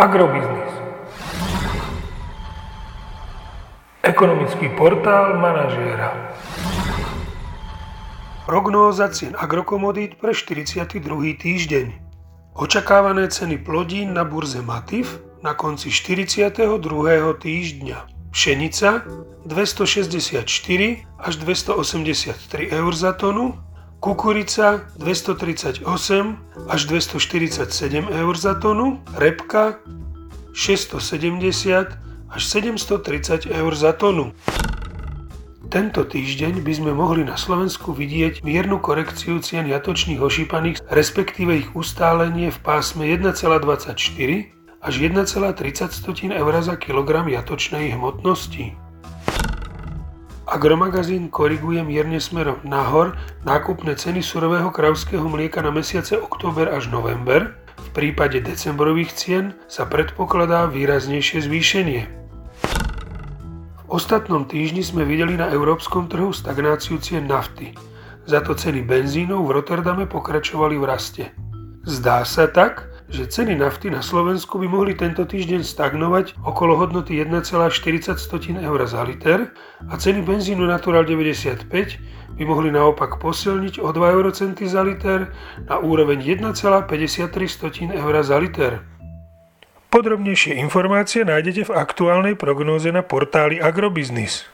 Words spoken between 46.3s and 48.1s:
eur za kilogram jatočnej